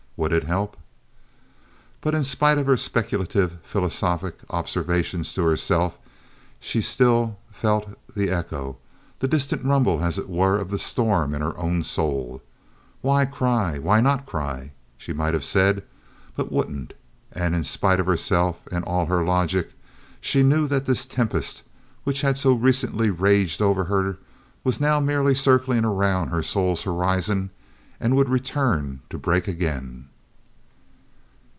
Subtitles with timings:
[0.17, 0.77] Would it help?"
[1.99, 5.97] But, in spite of her speculative, philosophic observations to herself,
[6.59, 8.77] she still felt the echo,
[9.17, 12.43] the distant rumble, as it were, of the storm in her own soul.
[13.01, 13.79] "Why cry?
[13.79, 16.93] Why not cry?" She might have said—but wouldn't,
[17.31, 19.71] and in spite of herself and all her logic,
[20.19, 21.63] she knew that this tempest
[22.03, 24.17] which had so recently raged over her
[24.63, 27.49] was now merely circling around her soul's horizon
[27.99, 30.07] and would return to break again.